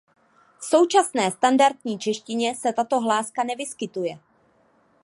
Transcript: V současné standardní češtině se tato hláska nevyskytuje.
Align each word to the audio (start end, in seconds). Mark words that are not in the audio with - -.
V 0.59 0.65
současné 0.65 1.31
standardní 1.31 1.99
češtině 1.99 2.55
se 2.55 2.73
tato 2.73 2.99
hláska 2.99 3.43
nevyskytuje. 3.43 4.19